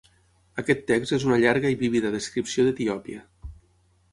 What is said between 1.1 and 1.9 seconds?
és una llarga i